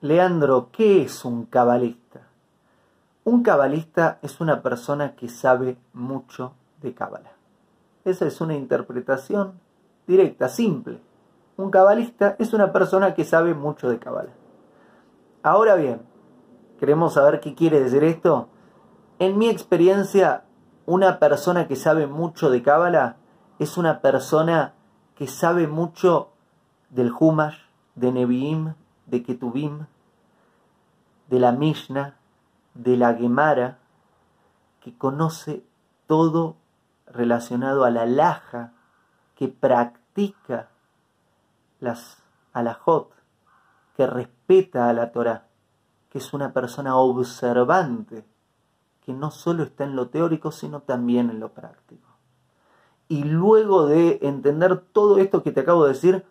Leandro, 0.00 0.68
¿qué 0.70 1.02
es 1.02 1.24
un 1.24 1.44
cabalista? 1.46 2.20
Un 3.24 3.42
cabalista 3.42 4.20
es 4.22 4.40
una 4.40 4.62
persona 4.62 5.16
que 5.16 5.28
sabe 5.28 5.76
mucho 5.92 6.52
de 6.80 6.94
cábala. 6.94 7.32
Esa 8.04 8.24
es 8.26 8.40
una 8.40 8.54
interpretación 8.54 9.54
directa, 10.06 10.48
simple. 10.48 11.00
Un 11.56 11.72
cabalista 11.72 12.36
es 12.38 12.52
una 12.52 12.72
persona 12.72 13.14
que 13.14 13.24
sabe 13.24 13.54
mucho 13.54 13.90
de 13.90 13.98
cábala. 13.98 14.30
Ahora 15.42 15.74
bien, 15.74 16.02
¿queremos 16.78 17.14
saber 17.14 17.40
qué 17.40 17.56
quiere 17.56 17.80
decir 17.80 18.04
esto? 18.04 18.46
En 19.18 19.36
mi 19.36 19.48
experiencia, 19.48 20.44
una 20.86 21.18
persona 21.18 21.66
que 21.66 21.74
sabe 21.74 22.06
mucho 22.06 22.50
de 22.50 22.62
cábala 22.62 23.16
es 23.58 23.76
una 23.76 24.00
persona 24.00 24.74
que 25.16 25.26
sabe 25.26 25.66
mucho 25.66 26.28
del 26.88 27.12
Humash, 27.18 27.58
de 27.96 28.12
Nevi'im, 28.12 28.74
de 29.08 29.22
Ketubim, 29.22 29.86
de 31.28 31.40
la 31.40 31.52
Mishnah, 31.52 32.16
de 32.74 32.96
la 32.96 33.14
Gemara, 33.14 33.78
que 34.80 34.96
conoce 34.96 35.64
todo 36.06 36.56
relacionado 37.06 37.84
a 37.84 37.90
la 37.90 38.06
laja, 38.06 38.72
que 39.34 39.48
practica 39.48 40.68
las 41.80 42.18
alajot, 42.52 43.10
que 43.96 44.06
respeta 44.06 44.88
a 44.88 44.92
la 44.92 45.12
Torah, 45.12 45.46
que 46.10 46.18
es 46.18 46.32
una 46.32 46.52
persona 46.52 46.96
observante, 46.96 48.24
que 49.04 49.12
no 49.12 49.30
solo 49.30 49.62
está 49.62 49.84
en 49.84 49.96
lo 49.96 50.08
teórico, 50.08 50.52
sino 50.52 50.80
también 50.80 51.30
en 51.30 51.40
lo 51.40 51.50
práctico. 51.52 52.08
Y 53.08 53.24
luego 53.24 53.86
de 53.86 54.18
entender 54.22 54.78
todo 54.92 55.18
esto 55.18 55.42
que 55.42 55.52
te 55.52 55.60
acabo 55.60 55.84
de 55.84 55.94
decir, 55.94 56.26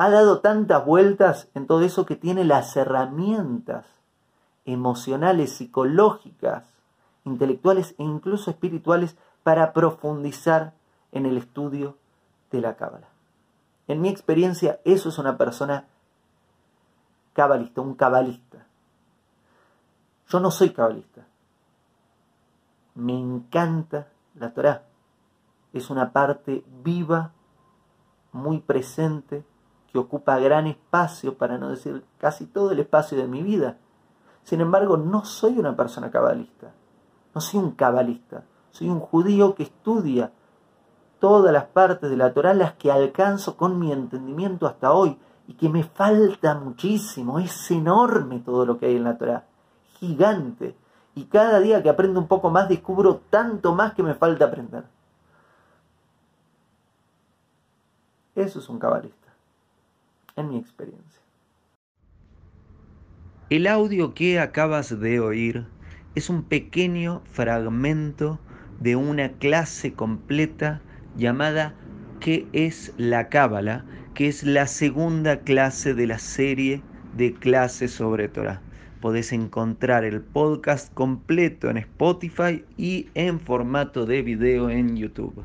ha 0.00 0.08
dado 0.08 0.40
tantas 0.40 0.86
vueltas 0.86 1.50
en 1.52 1.66
todo 1.66 1.82
eso 1.82 2.06
que 2.06 2.16
tiene 2.16 2.42
las 2.42 2.74
herramientas 2.74 3.84
emocionales, 4.64 5.52
psicológicas, 5.52 6.64
intelectuales 7.26 7.94
e 7.98 8.04
incluso 8.04 8.50
espirituales 8.50 9.18
para 9.42 9.74
profundizar 9.74 10.72
en 11.12 11.26
el 11.26 11.36
estudio 11.36 11.98
de 12.50 12.62
la 12.62 12.76
cábala. 12.76 13.08
En 13.88 14.00
mi 14.00 14.08
experiencia, 14.08 14.80
eso 14.86 15.10
es 15.10 15.18
una 15.18 15.36
persona 15.36 15.84
cabalista, 17.34 17.82
un 17.82 17.94
cabalista. 17.94 18.64
Yo 20.30 20.40
no 20.40 20.50
soy 20.50 20.70
cabalista. 20.70 21.26
Me 22.94 23.18
encanta 23.18 24.08
la 24.34 24.54
Torah. 24.54 24.84
Es 25.74 25.90
una 25.90 26.10
parte 26.10 26.64
viva, 26.82 27.32
muy 28.32 28.60
presente 28.60 29.44
que 29.92 29.98
ocupa 29.98 30.38
gran 30.38 30.66
espacio, 30.66 31.36
para 31.36 31.58
no 31.58 31.70
decir 31.70 32.04
casi 32.18 32.46
todo 32.46 32.72
el 32.72 32.80
espacio 32.80 33.18
de 33.18 33.26
mi 33.26 33.42
vida. 33.42 33.76
Sin 34.44 34.60
embargo, 34.60 34.96
no 34.96 35.24
soy 35.24 35.58
una 35.58 35.76
persona 35.76 36.10
cabalista, 36.10 36.72
no 37.34 37.40
soy 37.40 37.60
un 37.60 37.72
cabalista, 37.72 38.44
soy 38.70 38.88
un 38.88 39.00
judío 39.00 39.54
que 39.54 39.64
estudia 39.64 40.32
todas 41.18 41.52
las 41.52 41.64
partes 41.64 42.08
de 42.08 42.16
la 42.16 42.32
Torah, 42.32 42.54
las 42.54 42.74
que 42.74 42.90
alcanzo 42.90 43.56
con 43.56 43.78
mi 43.78 43.92
entendimiento 43.92 44.66
hasta 44.66 44.92
hoy, 44.92 45.18
y 45.46 45.54
que 45.54 45.68
me 45.68 45.82
falta 45.82 46.54
muchísimo, 46.54 47.38
es 47.40 47.70
enorme 47.70 48.38
todo 48.38 48.64
lo 48.64 48.78
que 48.78 48.86
hay 48.86 48.96
en 48.96 49.04
la 49.04 49.18
Torah, 49.18 49.44
gigante, 49.98 50.76
y 51.16 51.24
cada 51.24 51.58
día 51.58 51.82
que 51.82 51.90
aprendo 51.90 52.20
un 52.20 52.28
poco 52.28 52.50
más 52.50 52.68
descubro 52.68 53.22
tanto 53.28 53.74
más 53.74 53.92
que 53.94 54.04
me 54.04 54.14
falta 54.14 54.44
aprender. 54.44 54.84
Eso 58.36 58.60
es 58.60 58.68
un 58.68 58.78
cabalista 58.78 59.29
en 60.40 60.48
mi 60.48 60.58
experiencia. 60.58 61.20
El 63.50 63.66
audio 63.66 64.14
que 64.14 64.38
acabas 64.38 65.00
de 65.00 65.20
oír 65.20 65.66
es 66.14 66.30
un 66.30 66.44
pequeño 66.44 67.22
fragmento 67.32 68.38
de 68.80 68.96
una 68.96 69.32
clase 69.32 69.92
completa 69.92 70.80
llamada 71.16 71.74
¿Qué 72.20 72.46
es 72.52 72.92
la 72.96 73.28
Cábala? 73.28 73.84
que 74.14 74.28
es 74.28 74.42
la 74.42 74.66
segunda 74.66 75.40
clase 75.40 75.94
de 75.94 76.06
la 76.06 76.18
serie 76.18 76.82
de 77.16 77.32
clases 77.32 77.92
sobre 77.92 78.28
Torah. 78.28 78.60
Podés 79.00 79.32
encontrar 79.32 80.04
el 80.04 80.20
podcast 80.20 80.92
completo 80.92 81.70
en 81.70 81.78
Spotify 81.78 82.64
y 82.76 83.08
en 83.14 83.40
formato 83.40 84.04
de 84.04 84.22
video 84.22 84.68
en 84.68 84.96
YouTube. 84.96 85.44